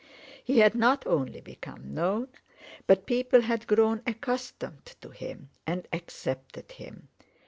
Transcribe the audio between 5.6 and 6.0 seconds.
and